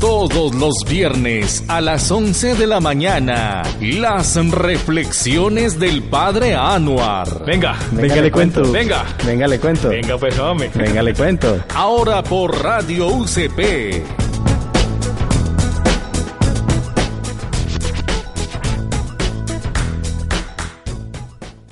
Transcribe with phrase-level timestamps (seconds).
[0.00, 7.44] Todos los viernes a las 11 de la mañana, las reflexiones del Padre Anuar.
[7.46, 8.70] Venga, venga, le cuento.
[8.70, 9.88] Venga, Venga, le cuento.
[9.88, 10.70] venga pues hombre.
[10.74, 11.64] Venga, le cuento.
[11.74, 14.04] Ahora por Radio UCP.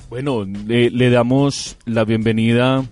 [0.09, 2.85] Bueno, le, le damos la bienvenida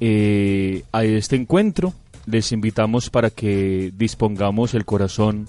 [0.00, 1.92] eh, a este encuentro.
[2.26, 5.46] Les invitamos para que dispongamos el corazón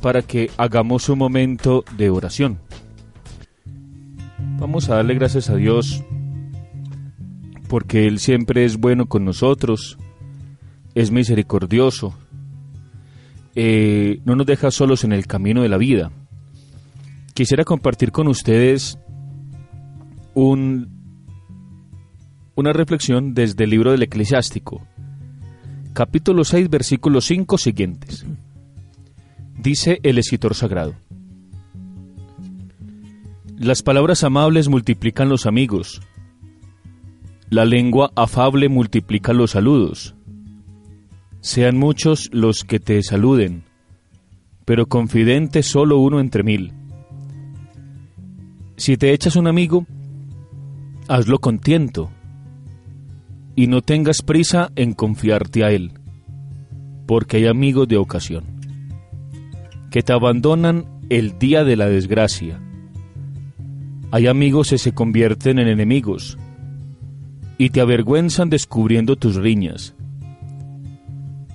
[0.00, 2.58] para que hagamos un momento de oración.
[4.58, 6.04] Vamos a darle gracias a Dios
[7.68, 9.98] porque Él siempre es bueno con nosotros,
[10.94, 12.14] es misericordioso,
[13.54, 16.10] eh, no nos deja solos en el camino de la vida.
[17.34, 18.98] Quisiera compartir con ustedes
[20.34, 20.88] un,
[22.54, 24.86] una reflexión desde el libro del Eclesiástico,
[25.92, 28.26] capítulo 6, versículos 5 siguientes.
[29.56, 30.94] Dice el escritor sagrado.
[33.58, 36.00] Las palabras amables multiplican los amigos.
[37.50, 40.14] La lengua afable multiplica los saludos.
[41.40, 43.64] Sean muchos los que te saluden,
[44.64, 46.72] pero confidente solo uno entre mil.
[48.76, 49.86] Si te echas un amigo,
[51.08, 52.10] hazlo con tiento,
[53.58, 55.90] y no tengas prisa en confiarte a él,
[57.08, 58.44] porque hay amigos de ocasión,
[59.90, 62.60] que te abandonan el día de la desgracia.
[64.12, 66.38] Hay amigos que se convierten en enemigos,
[67.58, 69.96] y te avergüenzan descubriendo tus riñas.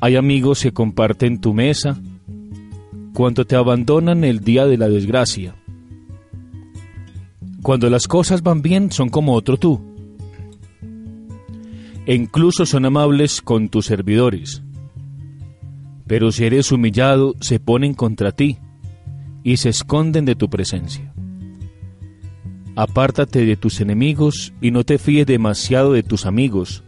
[0.01, 2.01] Hay amigos que comparten tu mesa
[3.13, 5.55] cuando te abandonan el día de la desgracia.
[7.61, 9.92] Cuando las cosas van bien son como otro tú.
[12.05, 14.61] E incluso son amables con tus servidores.
[16.07, 18.57] Pero si eres humillado, se ponen contra ti
[19.43, 21.13] y se esconden de tu presencia.
[22.75, 26.83] Apártate de tus enemigos y no te fíes demasiado de tus amigos.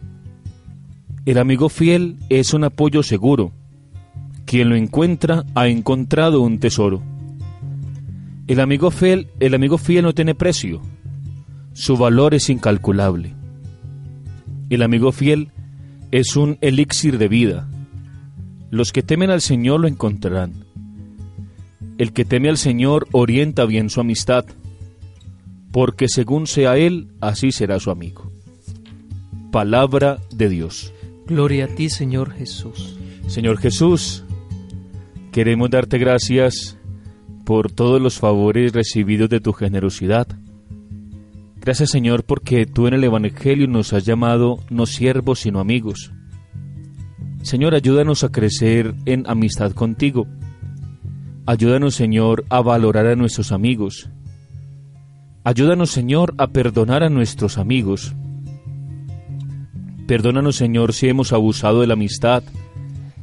[1.24, 3.52] El amigo fiel es un apoyo seguro.
[4.44, 7.02] Quien lo encuentra ha encontrado un tesoro.
[8.46, 10.82] El amigo fiel, el amigo fiel no tiene precio.
[11.72, 13.34] Su valor es incalculable.
[14.68, 15.52] El amigo fiel
[16.10, 17.68] es un elixir de vida.
[18.70, 20.64] Los que temen al Señor lo encontrarán.
[21.98, 24.44] El que teme al Señor orienta bien su amistad,
[25.72, 28.30] porque según sea Él, así será su amigo.
[29.52, 30.92] Palabra de Dios.
[31.26, 32.98] Gloria a ti, Señor Jesús.
[33.28, 34.24] Señor Jesús,
[35.32, 36.76] queremos darte gracias
[37.44, 40.26] por todos los favores recibidos de tu generosidad.
[41.66, 46.12] Gracias Señor porque tú en el Evangelio nos has llamado no siervos sino amigos.
[47.42, 50.28] Señor, ayúdanos a crecer en amistad contigo.
[51.44, 54.08] Ayúdanos Señor a valorar a nuestros amigos.
[55.42, 58.14] Ayúdanos Señor a perdonar a nuestros amigos.
[60.06, 62.44] Perdónanos Señor si hemos abusado de la amistad,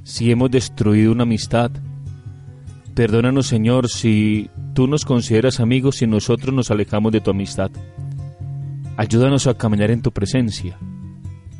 [0.03, 1.71] si hemos destruido una amistad.
[2.93, 7.71] Perdónanos, Señor, si tú nos consideras amigos y nosotros nos alejamos de tu amistad.
[8.95, 10.77] Ayúdanos a caminar en tu presencia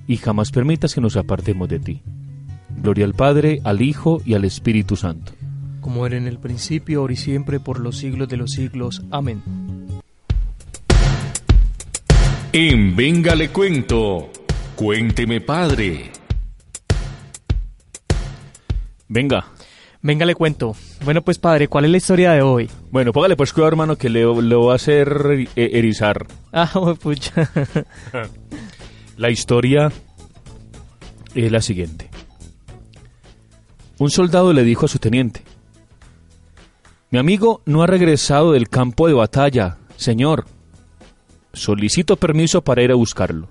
[0.06, 2.02] y jamás permitas que nos apartemos de ti.
[2.70, 5.32] Gloria al Padre, al Hijo y al Espíritu Santo.
[5.82, 9.04] Como era en el principio, ahora y siempre, por los siglos de los siglos.
[9.10, 9.42] Amén.
[12.52, 14.30] En Venga le cuento.
[14.76, 16.12] Cuénteme, Padre.
[19.08, 19.46] Venga.
[20.02, 20.76] Venga, le cuento.
[21.04, 22.70] Bueno, pues padre, ¿cuál es la historia de hoy?
[22.90, 26.26] Bueno, póngale pues cuidado, hermano, que le, le voy a hacer eh, erizar.
[26.56, 27.50] Ah, oh, pucha.
[29.18, 29.92] La historia
[31.34, 32.12] es la siguiente.
[33.98, 35.44] Un soldado le dijo a su teniente,
[37.10, 40.46] Mi amigo no ha regresado del campo de batalla, señor.
[41.54, 43.48] Solicito permiso para ir a buscarlo.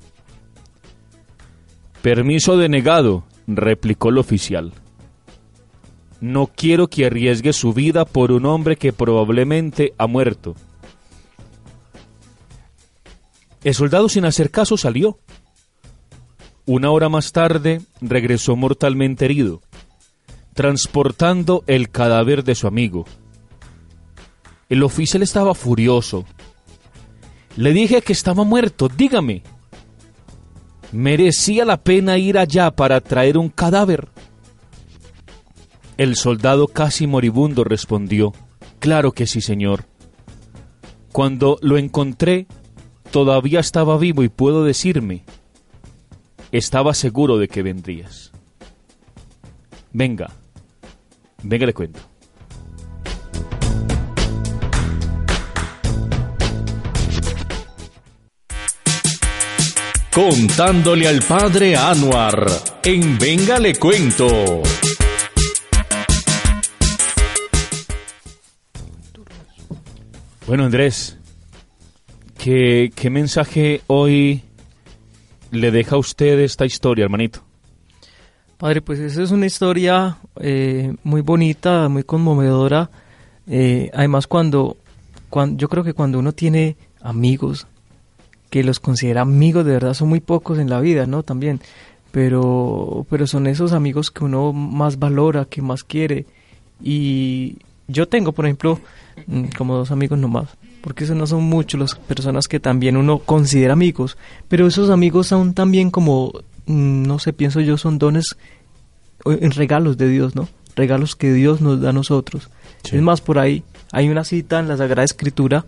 [2.03, 4.73] Permiso denegado, replicó el oficial.
[6.23, 10.55] No quiero que arriesgue su vida por un hombre que probablemente ha muerto.
[13.65, 15.19] El soldado sin hacer caso salió.
[16.65, 19.63] Una hora más tarde regresó mortalmente herido,
[20.55, 23.05] transportando el cadáver de su amigo.
[24.69, 26.25] El oficial estaba furioso.
[27.57, 29.43] Le dije que estaba muerto, dígame.
[30.93, 34.07] ¿Merecía la pena ir allá para traer un cadáver?
[36.03, 38.33] El soldado casi moribundo respondió,
[38.81, 39.85] Claro que sí, señor.
[41.13, 42.49] Cuando lo encontré,
[43.13, 45.23] todavía estaba vivo y puedo decirme,
[46.51, 48.33] estaba seguro de que vendrías.
[49.93, 50.33] Venga,
[51.45, 52.01] venga le cuento.
[60.13, 62.45] Contándole al padre Anuar,
[62.83, 64.63] en Venga le cuento.
[70.53, 71.17] Bueno, Andrés,
[72.37, 74.43] ¿qué, qué mensaje hoy
[75.51, 77.43] le deja a usted esta historia, hermanito?
[78.59, 82.91] Padre, pues esa es una historia eh, muy bonita, muy conmovedora.
[83.47, 84.77] Eh, además, cuando,
[85.31, 87.67] cuando yo creo que cuando uno tiene amigos,
[88.51, 91.23] que los considera amigos, de verdad son muy pocos en la vida, ¿no?
[91.23, 91.63] También.
[92.11, 96.27] Pero, pero son esos amigos que uno más valora, que más quiere.
[96.85, 97.57] Y
[97.89, 98.81] yo tengo, por ejemplo,
[99.27, 100.49] mm, como dos amigos nomás,
[100.83, 104.17] porque esos no son muchos las personas que también uno considera amigos,
[104.49, 106.33] pero esos amigos son también como,
[106.67, 108.37] mm, no sé, pienso yo, son dones
[109.25, 110.49] en regalos de Dios, ¿no?
[110.75, 112.49] Regalos que Dios nos da a nosotros.
[112.83, 112.97] Sí.
[112.97, 113.63] Es más, por ahí
[113.93, 115.65] hay una cita en la Sagrada Escritura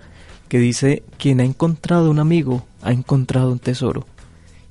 [0.48, 4.06] que dice, quien ha encontrado un amigo, ha encontrado un tesoro.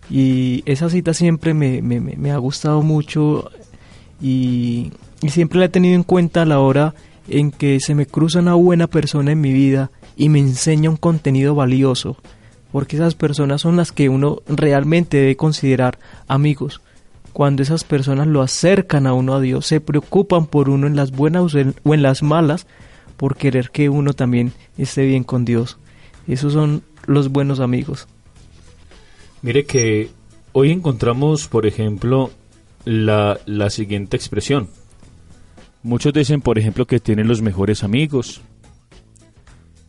[0.09, 3.49] Y esa cita siempre me, me, me- me ha gustado mucho
[4.21, 4.91] y,
[5.21, 6.93] y siempre la he tenido en cuenta a la hora
[7.27, 10.97] en que se me cruza una buena persona en mi vida y me enseña un
[10.97, 12.17] contenido valioso,
[12.71, 16.81] porque esas personas son las que uno realmente debe considerar amigos.
[17.31, 21.11] Cuando esas personas lo acercan a uno a Dios, se preocupan por uno en las
[21.11, 22.67] buenas o en- las malas,
[23.17, 25.77] por querer que uno también esté bien con Dios.
[26.27, 28.07] Esos son los buenos amigos.
[29.41, 30.09] Mire que
[30.51, 32.31] hoy encontramos, por ejemplo,
[32.85, 34.69] la, la siguiente expresión.
[35.83, 38.41] Muchos dicen, por ejemplo, que tienen los mejores amigos.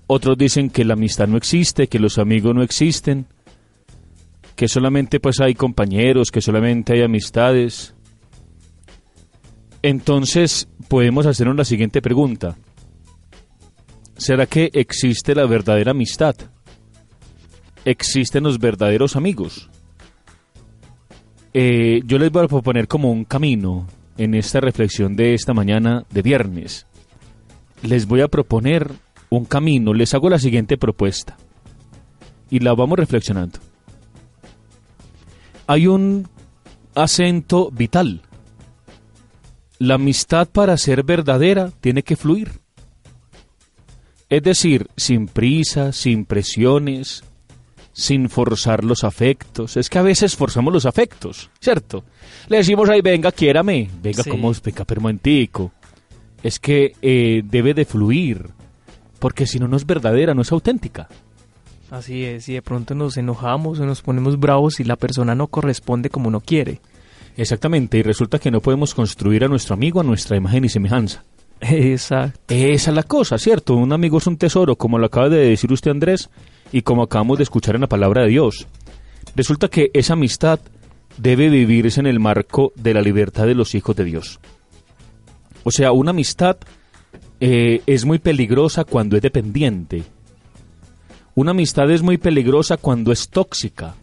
[0.07, 3.27] Otros dicen que la amistad no existe, que los amigos no existen,
[4.57, 7.95] que solamente pues hay compañeros, que solamente hay amistades.
[9.83, 12.57] Entonces podemos hacernos la siguiente pregunta.
[14.17, 16.37] ¿Será que existe la verdadera amistad?
[17.85, 19.71] existen los verdaderos amigos.
[21.53, 26.05] Eh, yo les voy a proponer como un camino en esta reflexión de esta mañana
[26.11, 26.87] de viernes.
[27.83, 28.93] Les voy a proponer
[29.31, 31.37] un camino, les hago la siguiente propuesta
[32.51, 33.59] y la vamos reflexionando.
[35.67, 36.29] Hay un
[36.95, 38.23] acento vital.
[39.79, 42.61] La amistad para ser verdadera tiene que fluir.
[44.29, 47.25] Es decir, sin prisa, sin presiones,
[47.95, 49.77] sin forzar los afectos.
[49.79, 52.05] Es que a veces forzamos los afectos, ¿cierto?
[52.49, 53.89] Le decimos ahí, venga, quiérame.
[54.03, 54.29] Venga, Sí.
[54.31, 55.73] como venga, permentico.
[56.43, 58.49] Es que eh, debe de fluir,
[59.19, 61.09] porque si no, no es verdadera, no es auténtica.
[61.91, 65.47] Así es, y de pronto nos enojamos o nos ponemos bravos y la persona no
[65.47, 66.81] corresponde como uno quiere.
[67.37, 71.23] Exactamente, y resulta que no podemos construir a nuestro amigo a nuestra imagen y semejanza.
[71.61, 72.53] Exacto.
[72.53, 73.75] Esa es la cosa, ¿cierto?
[73.77, 76.29] Un amigo es un tesoro, como lo acaba de decir usted Andrés,
[76.75, 78.67] y como acabamos de escuchar en la palabra de Dios.
[79.37, 80.59] Resulta que esa amistad
[81.17, 84.41] debe vivirse en el marco de la libertad de los hijos de Dios.
[85.63, 86.57] O sea, una amistad
[87.39, 90.03] eh, es muy peligrosa cuando es dependiente.
[91.37, 93.95] Una amistad es muy peligrosa cuando es tóxica.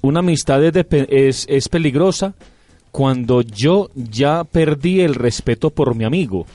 [0.00, 2.34] Una amistad es, es peligrosa
[2.90, 6.46] cuando yo ya perdí el respeto por mi amigo.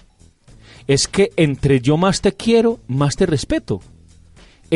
[0.87, 3.79] Es que entre yo más te quiero, más te respeto.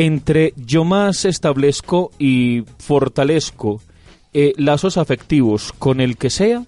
[0.00, 3.80] Entre yo más establezco y fortalezco
[4.32, 6.64] eh, lazos afectivos con el que sea,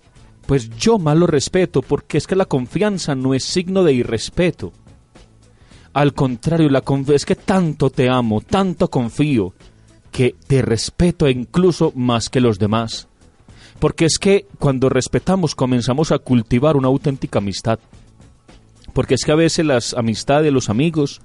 [0.46, 4.72] pues yo más lo respeto, porque es que la confianza no es signo de irrespeto.
[5.92, 6.82] Al contrario, la
[7.14, 9.54] es que tanto te amo, tanto confío,
[10.10, 13.06] que te respeto incluso más que los demás.
[13.78, 17.78] Porque es que cuando respetamos comenzamos a cultivar una auténtica amistad.
[18.92, 21.20] Porque es que a veces las amistades, los amigos,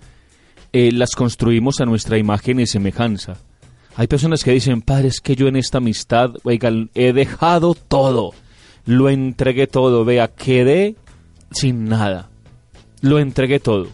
[0.77, 3.37] eh, las construimos a nuestra imagen y semejanza.
[3.95, 8.33] Hay personas que dicen, padre, es que yo en esta amistad, he dejado todo.
[8.85, 10.97] Lo entregué todo, vea, quedé
[11.49, 12.29] sin nada.
[12.99, 13.87] Lo entregué todo.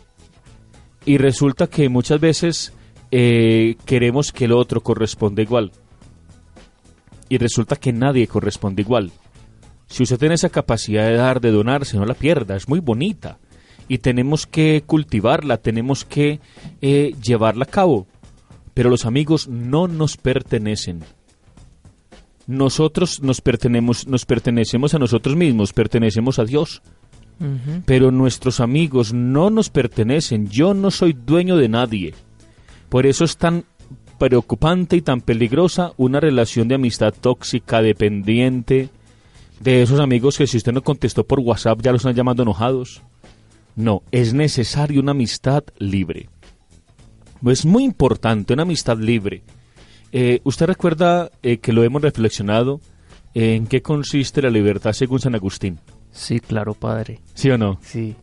[1.05, 2.73] Y resulta que muchas veces
[3.11, 5.71] eh, queremos que el otro corresponda igual.
[7.29, 9.11] y resulta que nadie corresponde igual.
[9.85, 13.37] Si usted tiene esa capacidad de dar, de donarse, no la pierda, es muy bonita
[13.87, 16.39] y tenemos que cultivarla, tenemos que
[16.81, 18.07] eh, llevarla a cabo.
[18.73, 21.03] Pero los amigos no nos pertenecen.
[22.47, 26.81] Nosotros nos pertenecemos, nos pertenecemos a nosotros mismos, pertenecemos a Dios.
[27.87, 30.47] Pero nuestros amigos no nos pertenecen.
[30.47, 32.13] Yo no soy dueño de nadie.
[32.87, 33.65] Por eso es tan
[34.19, 38.89] preocupante y tan peligrosa una relación de amistad tóxica, dependiente,
[39.59, 43.01] de esos amigos que si usted no contestó por WhatsApp ya los están llamando enojados.
[43.75, 46.29] No, es necesario una amistad libre.
[47.45, 49.43] Es muy importante una amistad libre.
[50.11, 52.81] Eh, ¿Usted recuerda eh, que lo hemos reflexionado
[53.33, 55.79] eh, en qué consiste la libertad según San Agustín?
[56.11, 57.19] Sí, claro, padre.
[57.33, 57.79] ¿Sí o no?
[57.81, 58.15] Sí.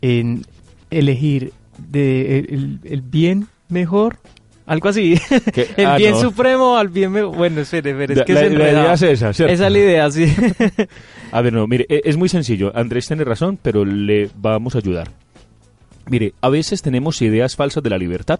[0.00, 0.44] En
[0.90, 4.18] elegir de el- el bien mejor,
[4.66, 5.18] algo así.
[5.76, 6.20] El ah, bien no.
[6.20, 7.12] supremo al bien.
[7.12, 8.94] Bueno, espere, espere, es La- que la- es la idea enredado.
[8.94, 9.52] es esa, ¿cierto?
[9.54, 10.34] Esa es la idea, sí.
[11.32, 12.72] A ver, no, mire, e- es muy sencillo.
[12.74, 15.10] Andrés tiene razón, pero le vamos a ayudar.
[16.08, 18.38] Mire, a veces tenemos ideas falsas de la libertad.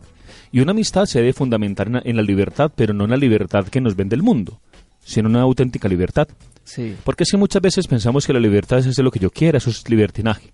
[0.53, 3.17] Y una amistad se debe fundamentar en la- en la libertad, pero no en la
[3.17, 4.61] libertad que nos vende el mundo,
[5.05, 6.29] sino en una auténtica libertad.
[6.65, 9.59] sí, Porque si muchas veces pensamos que la libertad es hacer lo que yo quiera,
[9.59, 10.53] eso es libertinaje.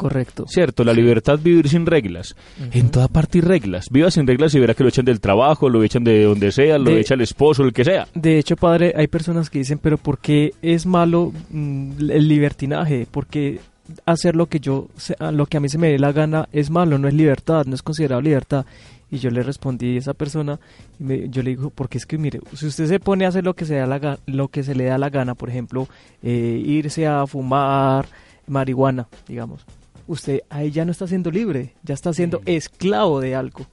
[0.00, 0.44] Correcto.
[0.48, 2.34] Cierto, la libertad vivir sin reglas.
[2.72, 3.86] En toda parte hay reglas.
[3.90, 6.78] Viva sin reglas y verá que lo echan del trabajo, lo echan de donde sea,
[6.78, 8.06] lo De- echa el esposo, el que sea.
[8.14, 13.06] De hecho, padre, hay personas que dicen, pero ¿por qué es malo mm, el libertinaje?
[13.10, 13.60] ¿Por qué
[14.06, 16.48] hacer lo que yo, se- a lo que a mí se me dé la gana
[16.52, 16.98] es malo?
[16.98, 18.64] No es libertad, no es considerado libertad.
[19.12, 20.60] Y yo le respondí a esa persona,
[21.00, 23.42] y me- yo le digo, porque es que mire, si usted se pone a hacer
[23.44, 25.88] lo que se, da la lo que se le da la gana, por ejemplo,
[26.22, 28.06] eh, irse a fumar
[28.46, 29.64] marihuana, digamos,
[30.10, 33.64] usted ahí ya no está siendo libre, ya está siendo esclavo de algo.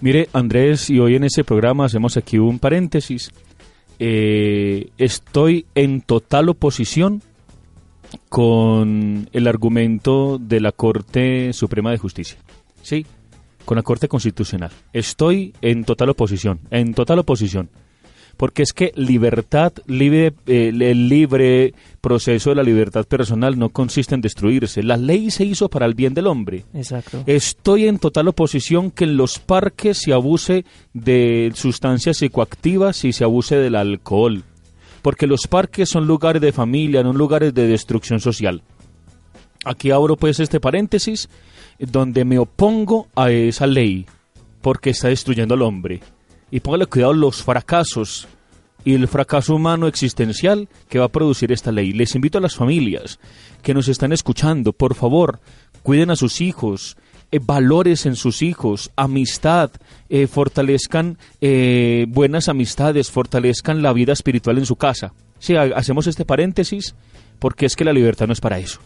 [0.00, 3.30] Mire, Andrés, y hoy en este programa hacemos aquí un paréntesis.
[3.98, 7.20] Eh, estoy en total oposición
[8.30, 12.38] con el argumento de la Corte Suprema de Justicia.
[12.80, 13.04] Sí,
[13.66, 14.70] con la Corte Constitucional.
[14.94, 17.68] Estoy en total oposición, en total oposición.
[18.38, 24.14] Porque es que libertad, libre, eh, el libre proceso de la libertad personal no consiste
[24.14, 24.84] en destruirse.
[24.84, 26.64] La ley se hizo para el bien del hombre.
[26.72, 27.24] Exacto.
[27.26, 30.64] Estoy en total oposición que en los parques se abuse
[30.94, 34.44] de sustancias psicoactivas y se abuse del alcohol.
[35.02, 38.62] Porque los parques son lugares de familia, no lugares de destrucción social.
[39.64, 41.28] Aquí abro pues este paréntesis
[41.80, 44.06] donde me opongo a esa ley
[44.62, 46.00] porque está destruyendo al hombre.
[46.50, 48.26] Y póngale cuidado los fracasos
[48.84, 51.92] y el fracaso humano existencial que va a producir esta ley.
[51.92, 53.18] Les invito a las familias
[53.62, 55.40] que nos están escuchando, por favor,
[55.82, 56.96] cuiden a sus hijos,
[57.30, 59.70] eh, valores en sus hijos, amistad,
[60.08, 65.12] eh, fortalezcan eh, buenas amistades, fortalezcan la vida espiritual en su casa.
[65.38, 66.94] Sí, ha- hacemos este paréntesis
[67.38, 68.80] porque es que la libertad no es para eso.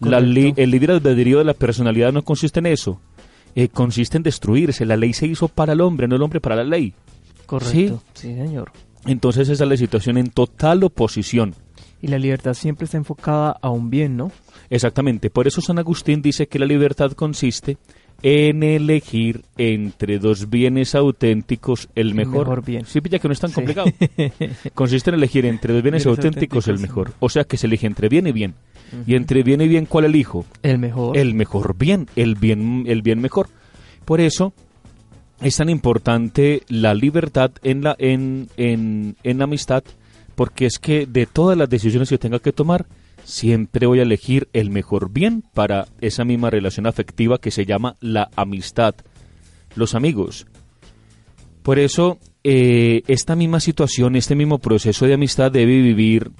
[0.00, 0.18] La
[0.56, 3.00] el libre albedrío de la personalidad no consiste en eso.
[3.60, 4.86] Eh, consiste en destruirse.
[4.86, 6.94] La ley se hizo para el hombre, no el hombre para la ley.
[7.44, 8.00] Correcto.
[8.14, 8.70] sí señor.
[9.04, 11.54] Entonces esa es la situación en total oposición.
[12.00, 14.30] Y la libertad siempre está enfocada a un bien, ¿no?
[14.70, 15.28] Exactamente.
[15.30, 17.78] Por eso San Agustín dice que la libertad consiste
[18.22, 22.46] en elegir entre dos bienes auténticos el mejor.
[22.46, 22.84] mejor bien.
[22.84, 23.54] Sí, pilla que no es tan Sí.
[23.56, 23.90] complicado.
[24.74, 27.12] consiste en elegir entre dos bienes, auténticos el mejor.
[27.18, 28.54] O sea que se elige entre bien y bien.
[29.06, 30.46] Y entre bien y bien, ¿cuál elijo?
[30.62, 31.16] El mejor.
[31.16, 33.48] el mejor bien, el bien, el bien mejor.
[34.04, 34.54] Por eso
[35.40, 39.84] es tan importante la libertad en la, en, en, en la amistad,
[40.34, 42.86] porque es que de todas las decisiones que tenga que tomar,
[43.24, 47.96] siempre voy a elegir el mejor bien para esa misma relación afectiva que se llama
[48.00, 48.94] la amistad,
[49.74, 50.46] los amigos.
[51.62, 56.30] Por eso, eh, esta misma situación, este mismo proceso de amistad debe vivir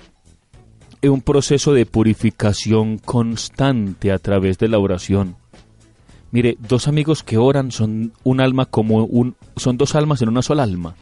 [1.03, 5.37] un proceso de purificación constante a través de la oración.
[6.31, 10.43] Mire, dos amigos que oran son un alma como un son dos almas en una
[10.43, 10.95] sola alma.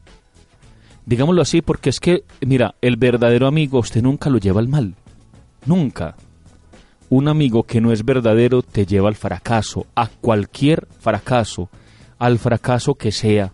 [1.04, 4.94] Digámoslo así porque es que, mira, el verdadero amigo usted nunca lo lleva al mal.
[5.64, 6.16] Nunca.
[7.08, 11.70] Un amigo que no es verdadero te lleva al fracaso, a cualquier fracaso,
[12.18, 13.52] al fracaso que sea.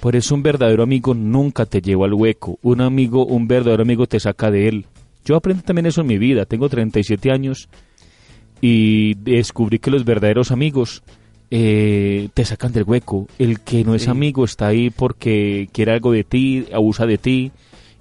[0.00, 2.58] Por eso un verdadero amigo nunca te lleva al hueco.
[2.62, 4.86] Un amigo, un verdadero amigo te saca de él.
[5.24, 6.44] Yo aprendí también eso en mi vida.
[6.46, 7.68] Tengo 37 años
[8.60, 11.02] y descubrí que los verdaderos amigos
[11.50, 13.26] eh, te sacan del hueco.
[13.38, 14.10] El que no es Sí.
[14.10, 17.52] amigo está ahí porque quiere algo de ti, abusa de ti.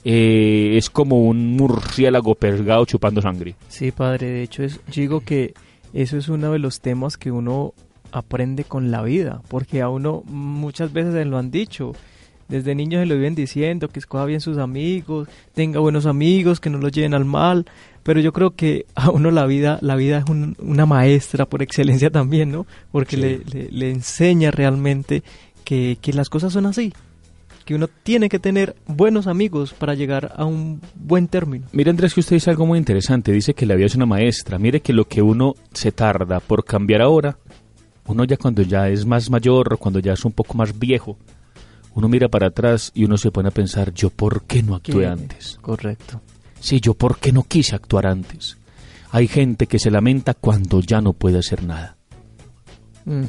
[0.05, 3.55] eh, es como un murciélago pergado chupando sangre.
[3.67, 4.27] Sí, padre.
[4.27, 5.53] De hecho, es, yo digo que
[5.93, 7.73] eso es uno de los temas que uno
[8.13, 9.41] aprende con la vida.
[9.49, 11.91] Porque a uno muchas veces se lo han dicho.
[12.49, 16.69] Desde niños se lo viven diciendo, que escoja bien sus amigos, tenga buenos amigos, que
[16.69, 17.65] no lo lleven al mal.
[18.03, 21.61] Pero yo creo que a uno la vida, la vida es un- una maestra por
[21.61, 22.65] excelencia también, ¿no?
[22.91, 23.21] Porque Sí.
[23.21, 25.21] le, le- le enseña realmente
[25.63, 26.91] que, que las cosas son así.
[27.65, 31.67] Que uno tiene que tener buenos amigos para llegar a un buen término.
[31.71, 34.57] Mire Andrés que usted dice algo muy interesante, dice que la vida es una maestra.
[34.57, 37.37] Mire que lo que uno se tarda por cambiar ahora,
[38.07, 41.15] uno ya cuando ya es más mayor, cuando ya es un poco más viejo,
[41.99, 45.05] uno mira para atrás y uno se pone a pensar, yo por qué no actué
[45.05, 45.59] antes.
[45.61, 46.21] Correcto.
[46.59, 48.57] Sí, yo por qué no quise actuar antes.
[49.11, 51.97] Hay gente que se lamenta cuando ya no puede hacer nada.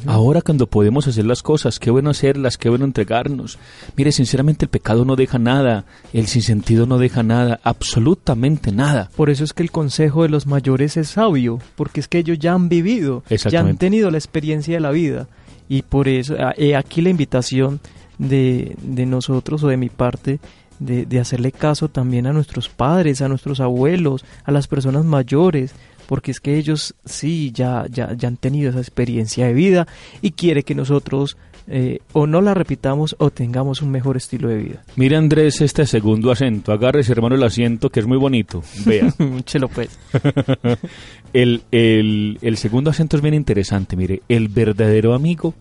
[0.04, 3.58] Ahora cuando podemos hacer las cosas, qué bueno hacerlas, qué bueno entregarnos.
[3.96, 9.08] Mire, sinceramente el pecado no deja nada, el sinsentido no deja nada, absolutamente nada.
[9.16, 12.38] Por eso es que el consejo de los mayores es sabio, porque es que ellos
[12.38, 15.28] ya han vivido, ya han tenido la experiencia de la vida.
[15.66, 17.80] Y por eso, he aquí la invitación
[18.20, 20.38] de, de nosotros o de mi parte,
[20.78, 25.74] de, de hacerle caso también a nuestros padres, a nuestros abuelos, a las personas mayores,
[26.06, 29.86] porque es que ellos sí ya, ya, ya han tenido esa experiencia de vida
[30.20, 31.36] y quiere que nosotros
[31.66, 34.82] eh, o no la repitamos o tengamos un mejor estilo de vida.
[34.96, 38.62] Mire Andrés este segundo acento, agárrese hermano el asiento que es muy bonito.
[38.84, 39.98] Vea, Chelo pues.
[41.32, 45.54] el, el, el segundo acento es bien interesante, mire, el verdadero amigo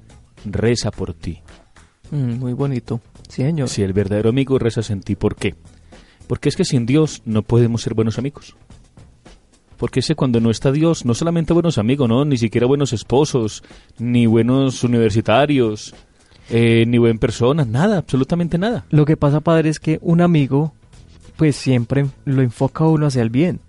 [0.46, 1.40] reza por ti.
[2.12, 3.02] Mm, muy bonito.
[3.28, 3.70] Sí, señor.
[3.70, 5.56] Si el verdadero amigo reza en ti, ¿por qué?
[6.28, 8.56] Porque es que sin Dios no podemos ser buenos amigos.
[9.78, 12.92] Porque es que cuando no está Dios, no solamente buenos amigos, no, ni siquiera buenos
[12.92, 13.64] esposos,
[13.98, 15.96] ni buenos universitarios,
[16.50, 18.86] eh, ni buen persona, nada, absolutamente nada.
[18.90, 20.74] Lo que pasa, padre, es que un amigo,
[21.38, 23.62] pues siempre lo enfoca uno hacia el bien.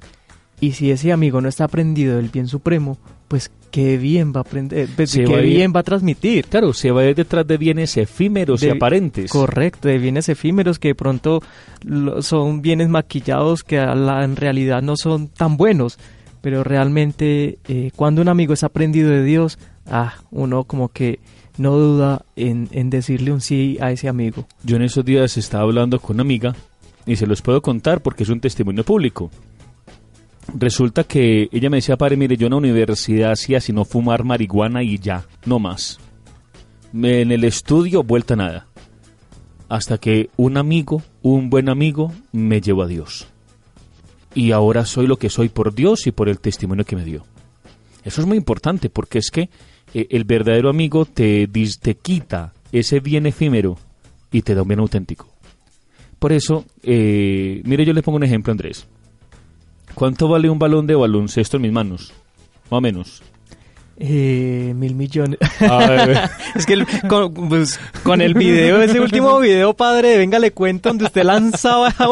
[0.61, 4.43] Y si ese amigo no está aprendido del bien supremo, pues qué bien va a
[4.43, 6.47] aprender, pues, Se qué va a ir- bien va a transmitir.
[6.47, 9.31] Claro, se va a ir detrás de bienes efímeros y aparentes.
[9.31, 11.41] Correcto, de bienes efímeros que de pronto
[11.85, 15.99] lo- son bienes maquillados que la- en realidad no son tan buenos.
[16.43, 21.21] Pero realmente eh, cuando un amigo es aprendido de Dios, ah, uno como que
[21.59, 24.47] no duda en, en decirle un sí a ese amigo.
[24.65, 26.57] Yo en esos días estaba hablando con una amiga
[27.05, 29.31] y se los puedo contar porque es un testimonio público.
[30.55, 34.83] Resulta que ella me decía, padre, mire, yo en la universidad hacía sino fumar marihuana
[34.83, 35.99] y ya, no más.
[36.93, 38.67] En el estudio, vuelta nada.
[39.69, 43.29] Hasta que un amigo, un buen amigo, me llevó a Dios.
[44.35, 47.25] Y ahora soy lo que soy por Dios y por el testimonio que me dio.
[48.05, 49.51] Eso es muy importante porque es que
[49.95, 51.49] eh, el verdadero amigo te,
[51.81, 53.79] te quita ese bien efímero
[54.33, 55.29] y te da un bien auténtico.
[56.19, 58.87] Por eso, eh, mire, yo le pongo un ejemplo, Andrés.
[59.95, 62.13] ¿Cuánto vale un balón de baloncesto en mis manos?
[62.71, 63.23] Más o menos.
[64.03, 65.39] Eh, mil millones.
[66.55, 70.89] Es que el- con, pues, con el video, ese último video, padre, venga, le cuento
[70.89, 71.95] donde usted lanzaba.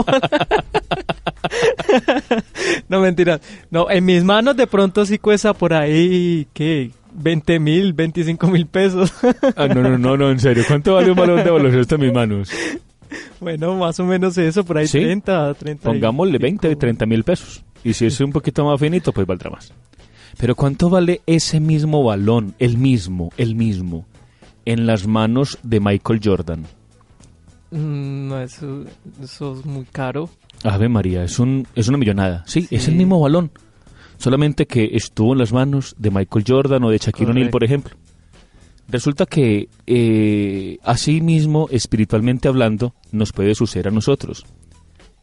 [2.88, 3.40] No, mentira.
[3.70, 6.90] No, en mis manos de pronto sí cuesta por ahí, ¿qué?
[7.14, 9.12] 20 mil, 25 mil pesos.
[9.56, 10.64] ah, no, no, no, no, en serio.
[10.66, 12.50] ¿Cuánto vale un balón de baloncesto en mis manos?
[13.40, 15.00] bueno, más o menos eso, por ahí ¿Sí?
[15.00, 15.88] 30, 30.
[15.88, 16.78] y Pongámosle 20, pico.
[16.80, 17.64] 30 mil pesos.
[17.88, 19.72] Y si es un poquito más finito, pues valdrá más.
[20.36, 24.04] Pero ¿cuánto vale ese mismo balón, el mismo, el mismo,
[24.66, 26.66] en las manos de Michael Jordan?
[27.70, 28.84] Mm, no, eso,
[29.22, 30.28] eso es muy caro.
[30.64, 32.44] Ave María, es, un, es una millonada.
[32.46, 33.52] Sí, es el mismo balón.
[34.18, 37.96] Solamente que estuvo en las manos de Michael Jordan o de Shaquille O'Neal, por ejemplo.
[38.88, 44.44] Resulta que, eh, así mismo, espiritualmente hablando, nos puede suceder a nosotros.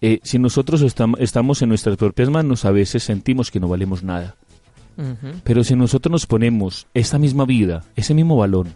[0.01, 4.03] Eh, si nosotros estam- estamos en nuestras propias manos, a veces sentimos que no valemos
[4.03, 4.36] nada.
[5.43, 8.73] Pero si nosotros nos ponemos esta misma vida, ese mismo balón,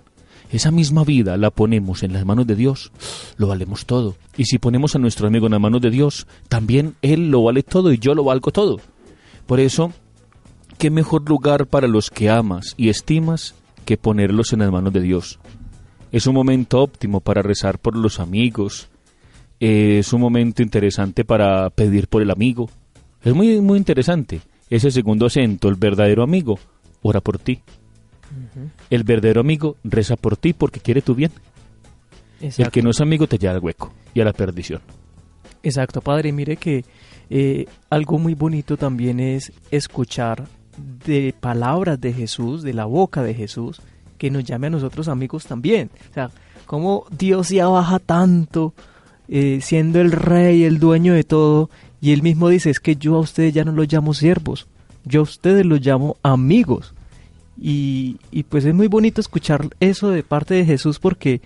[0.52, 2.92] esa misma vida la ponemos en las manos de Dios,
[3.38, 4.16] lo valemos todo.
[4.36, 7.64] Y si ponemos a nuestro amigo en las manos de Dios, también Él lo vale
[7.64, 8.82] todo y yo lo valgo todo.
[9.46, 9.94] Por eso,
[10.78, 13.56] ¿qué mejor lugar para los que amas y estimas
[13.86, 15.40] que ponerlos en las manos de Dios?
[16.12, 18.90] Es un momento óptimo para rezar por los amigos,
[19.60, 22.70] eh, es un momento interesante para pedir por el amigo.
[23.24, 24.42] Es muy, muy interesante.
[24.70, 26.60] Ese segundo acento, el verdadero amigo,
[27.02, 27.62] ora por ti.
[28.90, 31.32] El verdadero amigo reza por ti porque quiere tu bien.
[32.40, 32.72] El Exacto.
[32.72, 34.82] que no es amigo te lleva al hueco y a la perdición.
[35.64, 36.32] Exacto, padre.
[36.32, 36.86] Mire que
[37.30, 40.48] eh, algo muy bonito también es escuchar
[41.06, 43.82] de palabras de Jesús, de la boca de Jesús,
[44.18, 45.90] que nos llame a nosotros amigos también.
[46.12, 46.30] O sea,
[46.66, 48.74] cómo Dios ya baja tanto,
[49.30, 51.70] eh, siendo el rey, el dueño de todo,
[52.02, 54.68] y él mismo dice, es que yo a ustedes ya no los llamo siervos,
[55.06, 56.94] yo a ustedes los llamo amigos.
[57.62, 61.42] Y, y pues es muy bonito escuchar eso de parte de Jesús porque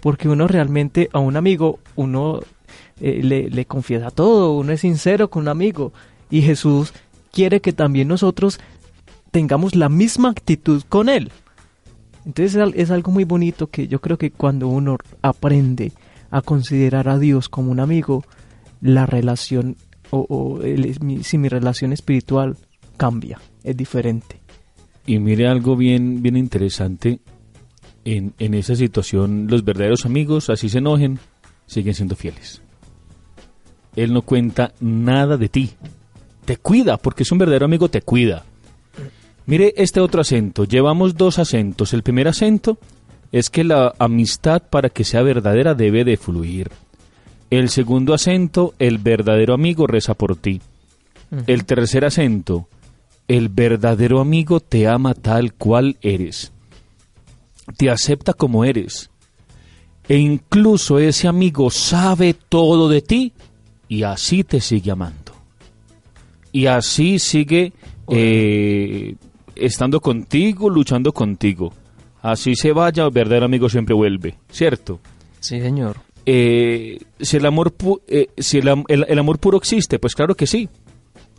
[0.00, 2.38] porque uno realmente a un amigo, uno
[3.00, 5.92] eh, le, le confiesa todo, uno es sincero con un amigo
[6.30, 6.92] y Jesús
[7.32, 8.60] quiere que también nosotros
[9.32, 11.32] tengamos la misma actitud con Él.
[12.24, 15.90] Entonces es al- es algo muy bonito que yo creo que cuando uno aprende
[16.36, 18.22] a considerar a Dios como un amigo,
[18.82, 19.76] la relación
[20.10, 20.60] o,
[21.22, 22.56] si mi relación espiritual
[22.98, 24.38] cambia, es diferente.
[25.06, 27.20] Y mire algo bien, bien interesante.
[28.04, 31.18] En, en esa situación, los verdaderos amigos, así se enojen,
[31.66, 32.60] siguen siendo fieles.
[33.96, 35.70] Él no cuenta nada de ti.
[36.44, 38.44] Te cuida, porque es un verdadero amigo, te cuida.
[39.46, 40.64] Mire este otro acento.
[40.64, 41.94] Llevamos dos acentos.
[41.94, 42.78] El primer acento
[43.38, 46.70] es que la amistad para que sea verdadera debe de fluir.
[47.50, 50.62] El segundo acento, el verdadero amigo reza por ti.
[51.46, 52.66] El tercer acento,
[53.28, 56.50] el verdadero amigo te ama tal cual eres.
[57.76, 59.10] Te acepta como eres.
[60.08, 63.34] E incluso ese amigo sabe todo de ti
[63.86, 65.32] y así te sigue amando.
[66.52, 67.74] Y así sigue
[68.08, 69.14] eh,
[69.54, 71.74] estando contigo, luchando contigo.
[72.26, 74.98] Así se vaya, el verdadero amigo siempre vuelve, ¿cierto?
[75.38, 75.98] Sí, señor.
[76.24, 80.34] Eh, si el amor, pu- eh, si el, el- el amor puro existe, pues claro
[80.34, 80.68] que sí.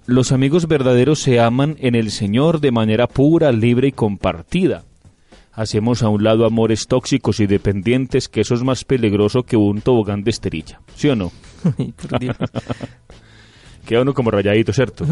[0.06, 4.86] Los amigos verdaderos se aman en el Señor de manera pura, libre y compartida.
[5.52, 9.82] Hacemos a un lado amores tóxicos y dependientes, que eso es más peligroso que un
[9.82, 10.80] tobogán de esterilla.
[10.96, 11.34] ¿Sí o no?
[13.86, 15.06] Queda uno como rayadito, ¿cierto?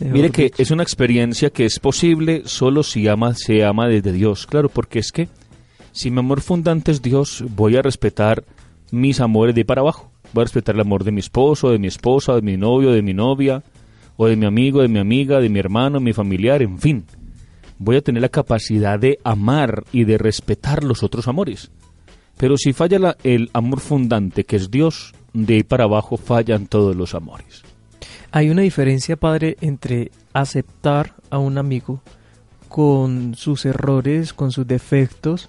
[0.00, 4.46] Mire que es una experiencia que es posible solo si ama, se ama desde Dios.
[4.46, 5.28] Claro, porque es que
[5.92, 8.44] si mi amor fundante es Dios, voy a respetar
[8.92, 10.10] mis amores de ahí para abajo.
[10.32, 13.02] Voy a respetar el amor de mi esposo, de mi esposa, de mi novio, de
[13.02, 13.62] mi novia,
[14.16, 17.04] o de mi amigo, de mi amiga, de mi hermano, mi familiar, en fin.
[17.78, 21.70] Voy a tener la capacidad de amar y de respetar los otros amores.
[22.36, 26.66] Pero si falla la- el amor fundante, que es Dios, de ahí para abajo fallan
[26.66, 27.62] todos los amores.
[28.30, 32.00] Hay una diferencia, padre, entre aceptar a un amigo
[32.68, 35.48] con sus errores, con sus defectos,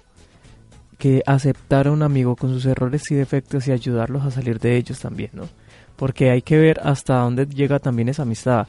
[0.98, 4.76] que aceptar a un amigo con sus errores y defectos y ayudarlos a salir de
[4.76, 5.48] ellos también, ¿no?
[5.96, 8.66] Porque hay que ver hasta dónde llega también esa amistad.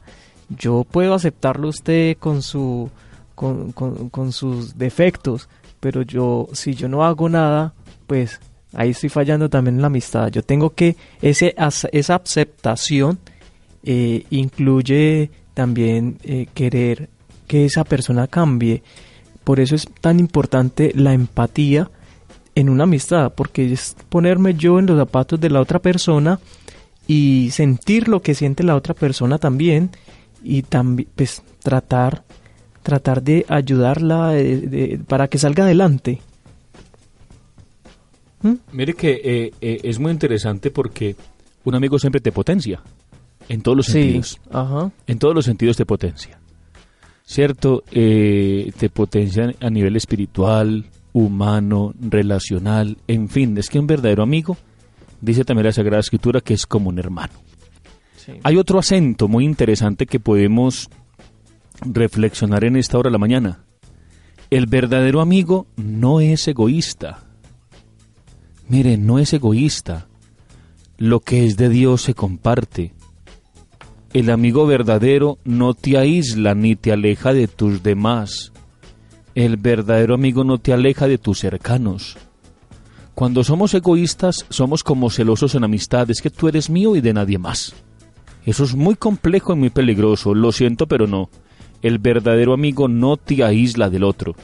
[0.48, 2.90] Yo puedo aceptarlo a usted con su
[3.34, 5.48] con, con- con sus defectos,
[5.80, 7.72] pero yo si yo no hago nada,
[8.06, 8.40] pues
[8.74, 10.28] ahí estoy fallando también en la amistad.
[10.28, 11.54] Yo tengo que ese
[11.92, 13.18] esa aceptación
[13.84, 17.08] eh, incluye también eh, querer
[17.46, 18.82] que esa persona cambie.
[19.44, 21.90] Por eso es tan importante la empatía
[22.54, 26.38] en una amistad, porque es ponerme yo en los zapatos de la otra persona
[27.06, 29.90] y sentir lo que siente la otra persona también
[30.42, 32.24] y también pues tratar
[32.82, 34.34] tratar de ayudarla
[35.06, 36.20] para que salga adelante.
[38.42, 38.54] ¿Mm?
[38.72, 41.16] Mire que eh, eh, es muy interesante porque
[41.64, 42.80] un amigo siempre te potencia.
[43.52, 44.40] En todos los sentidos.
[44.50, 44.90] ajá.
[45.06, 46.40] En todos los sentidos te potencia.
[47.24, 47.84] ¿Cierto?
[47.90, 53.58] Eh, te potencia a nivel espiritual, humano, relacional, en fin.
[53.58, 54.56] Es que un verdadero amigo,
[55.20, 57.34] dice también la Sagrada Escritura, que es como un hermano.
[58.16, 58.32] Sí.
[58.42, 60.88] Hay otro acento muy interesante que podemos
[61.82, 63.64] reflexionar en esta hora de la mañana.
[64.48, 67.24] El verdadero amigo no es egoísta.
[68.66, 70.08] Mire, no es egoísta.
[70.96, 72.94] Lo que es de Dios se comparte.
[74.12, 78.52] El amigo verdadero no te aísla ni te aleja de tus demás.
[79.34, 82.18] El verdadero amigo no te aleja de tus cercanos.
[83.14, 87.14] Cuando somos egoístas, somos como celosos en amistad, es que tú eres mío y de
[87.14, 87.74] nadie más.
[88.44, 91.30] Eso es muy complejo y muy peligroso, lo siento, pero no.
[91.80, 94.34] El verdadero amigo no te aísla del otro.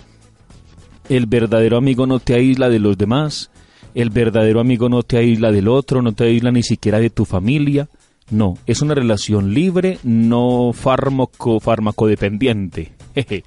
[1.11, 3.51] El verdadero amigo no te aísla de los demás.
[3.95, 7.27] El verdadero amigo no te aísla del otro, no te aísla ni siquiera de tu
[7.27, 7.91] familia.
[8.31, 12.93] No, es una relación libre, no fármaco, farmacodependiente.
[13.15, 13.45] Jeje.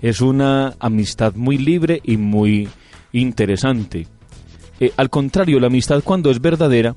[0.00, 2.68] Es una amistad muy libre y muy
[3.12, 4.08] interesante.
[4.80, 6.96] Eh, al contrario, la amistad cuando es verdadera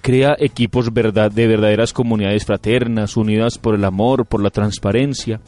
[0.00, 5.40] crea equipos verdad, de verdaderas comunidades fraternas, unidas por el amor, por la transparencia.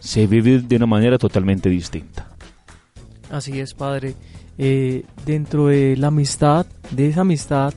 [0.00, 2.28] Se vive de una manera totalmente distinta.
[3.30, 4.14] Así es, padre.
[4.58, 7.72] Eh, dentro de la amistad, de esa amistad,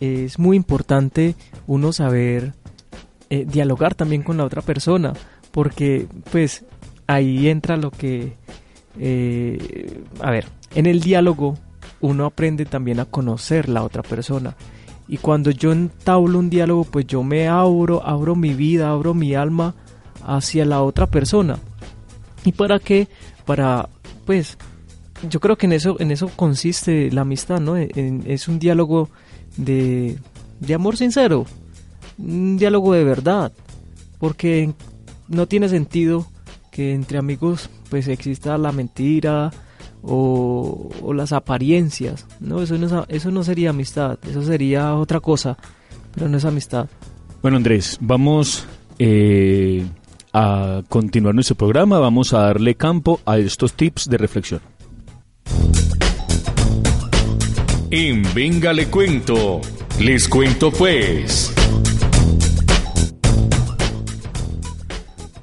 [0.00, 1.34] es muy importante
[1.66, 2.54] uno saber
[3.30, 5.12] eh, dialogar también con la otra persona,
[5.50, 6.64] porque pues
[7.06, 8.34] ahí entra lo que,
[8.98, 11.56] eh, a ver, en el diálogo
[12.00, 14.54] uno aprende también a conocer la otra persona.
[15.08, 19.34] Y cuando yo entablo un diálogo, pues yo me abro, abro mi vida, abro mi
[19.34, 19.74] alma
[20.24, 21.58] hacia la otra persona.
[22.44, 23.08] ¿Y para qué?
[23.46, 23.88] Para,
[24.26, 24.58] pues,
[25.28, 27.76] yo creo que en eso, en eso consiste la amistad, ¿no?
[27.76, 29.08] En- es un diálogo
[29.58, 30.16] de,
[30.60, 31.44] de amor sincero,
[32.16, 33.52] un diálogo de verdad,
[34.18, 34.72] porque
[35.28, 36.26] no tiene sentido
[36.70, 39.50] que entre amigos pues exista la mentira
[40.02, 42.62] o, las apariencias, ¿no?
[42.62, 45.56] Eso no, eso no sería amistad, eso sería otra cosa,
[46.14, 46.88] pero no es amistad.
[47.42, 48.66] Bueno, Andrés, vamos
[48.98, 49.84] eh,
[50.32, 54.60] a continuar nuestro programa, vamos a darle campo a estos tips de reflexión.
[57.90, 59.62] En Venga le cuento.
[59.98, 61.54] Les cuento pues.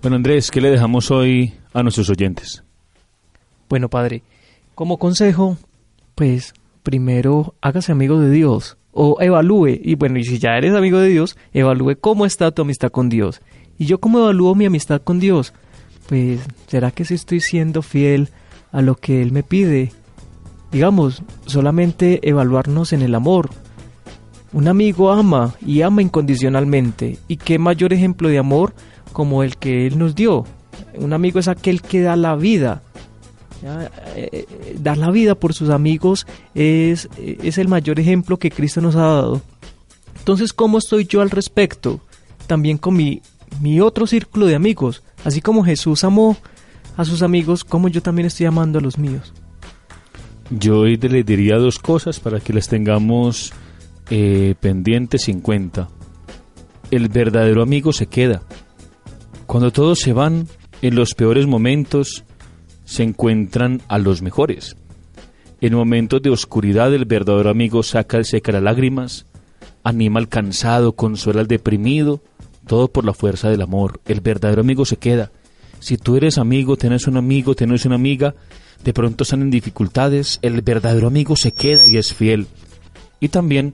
[0.04, 2.64] Bueno, Andrés, ¿qué le dejamos hoy a nuestros oyentes?
[3.68, 4.22] Bueno, padre,
[4.76, 5.58] como consejo,
[6.14, 6.54] pues
[6.84, 11.10] primero hágase amigo de Dios o evalúe, y bueno, y si ya eres amigo de
[11.10, 13.42] Dios, evalúe cómo está tu amistad con Dios.
[13.80, 15.52] Y yo cómo evalúo mi amistad con Dios,
[16.08, 18.30] pues ¿será que si estoy siendo fiel
[18.72, 19.92] a lo que Él me pide?
[20.72, 23.50] Digamos, solamente evaluarnos en el amor.
[24.52, 28.74] Un amigo ama y ama incondicionalmente, y qué mayor ejemplo de amor
[29.14, 30.46] como el que Él nos dio.
[30.98, 32.82] Un amigo es aquel que da la vida,
[33.64, 38.80] eh, eh, dar la vida por sus amigos es, es el mayor ejemplo que Cristo
[38.82, 39.42] nos ha dado.
[40.20, 42.00] Entonces, ¿cómo estoy yo al respecto?
[42.48, 43.22] También con mi,
[43.62, 45.04] mi otro círculo de amigos.
[45.24, 46.38] Así como Jesús amó
[46.98, 49.34] a sus amigos, como yo también estoy amando a los míos.
[50.52, 53.52] Yo hoy le diría dos cosas para que las tengamos
[54.10, 55.90] eh, pendientes en cuenta.
[56.92, 58.44] El verdadero amigo se queda.
[59.48, 60.48] Cuando todos se van,
[60.82, 62.24] en los peores momentos
[62.84, 64.76] se encuentran a los mejores.
[65.62, 69.26] En momentos de oscuridad el verdadero amigo saca seca las lágrimas,
[69.84, 72.22] anima al cansado, consuela al deprimido,
[72.68, 74.00] todo por la fuerza del amor.
[74.06, 75.32] El verdadero amigo se queda.
[75.80, 78.36] Si tú eres amigo, tienes un amigo, tienes una amiga,
[78.86, 82.46] de pronto están en dificultades, el verdadero amigo se queda y es fiel.
[83.20, 83.74] Y también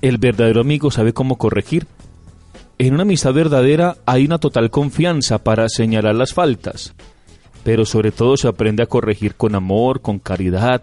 [0.00, 1.86] el verdadero amigo sabe cómo corregir.
[2.78, 6.94] En una amistad verdadera hay una total confianza para señalar las faltas,
[7.62, 10.82] pero sobre todo se aprende a corregir con amor, con caridad,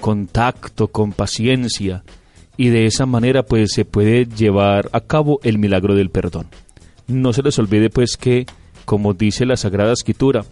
[0.00, 2.04] con tacto, con paciencia,
[2.56, 6.46] y de esa manera pues se puede llevar a cabo el milagro del perdón.
[7.06, 8.46] No se les olvide pues que,
[8.86, 10.46] como dice la Sagrada Escritura,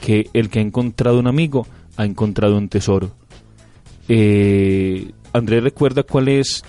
[0.00, 3.12] que el que ha encontrado un amigo ha encontrado un tesoro.
[4.08, 6.64] Eh, Andrés recuerda cuál es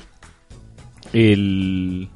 [1.13, 2.10] el,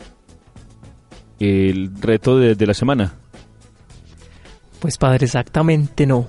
[1.39, 3.13] el reto de, de la semana.
[4.79, 6.27] Pues padre, exactamente no.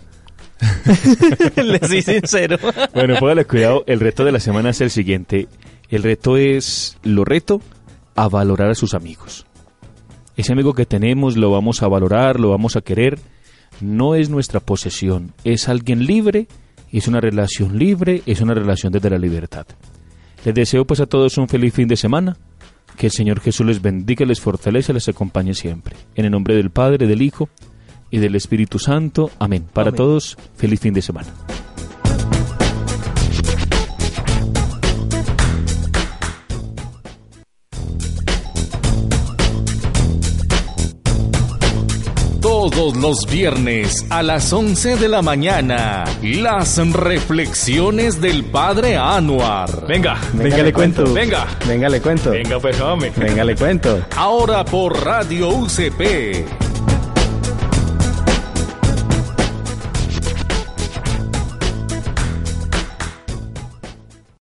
[1.56, 2.58] Le soy sincero.
[2.94, 5.48] Bueno, póngale cuidado, el reto de la semana es el siguiente.
[5.88, 7.60] El reto es, lo reto,
[8.14, 9.46] a valorar a sus amigos.
[10.36, 13.18] Ese amigo que tenemos lo vamos a valorar, lo vamos a querer.
[13.82, 16.46] No es nuestra posesión, es alguien libre,
[16.92, 19.66] es una relación libre, es una relación desde la libertad.
[20.44, 22.36] Les deseo pues a todos un feliz fin de semana.
[22.96, 25.96] Que el Señor Jesús les bendiga, les fortalece, les acompañe siempre.
[26.14, 27.48] En el nombre del Padre, del Hijo
[28.10, 29.30] y del Espíritu Santo.
[29.38, 29.64] Amén.
[29.72, 29.96] Para Amén.
[29.96, 31.28] todos, feliz fin de semana.
[42.42, 49.86] Todos los viernes a las 11 de la mañana, las reflexiones del Padre Anuar.
[49.86, 51.04] Venga, Venga, le cuento.
[51.14, 51.46] Venga.
[51.68, 52.30] Venga, le cuento.
[52.30, 53.12] venga pues hombre.
[53.16, 54.04] Venga, le cuento.
[54.16, 56.71] Ahora por Radio UCP.